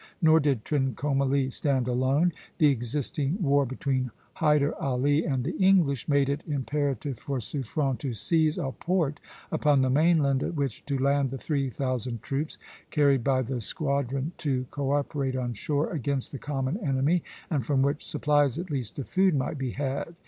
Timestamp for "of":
18.97-19.07